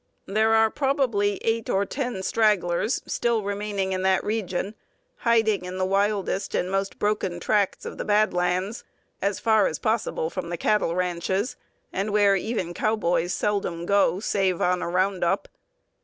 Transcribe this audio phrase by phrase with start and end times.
[0.25, 4.73] There are probably eight or ten stragglers still remaining in that region,
[5.17, 8.83] hiding in the wildest and most broken tracts of the bad lands,
[9.21, 11.55] as far as possible from the cattle ranches,
[11.93, 15.47] and where even cowboys seldom go save on a round up.